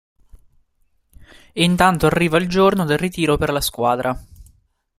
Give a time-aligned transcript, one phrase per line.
[1.53, 4.19] Intanto, arriva il giorno del ritiro per la squadra.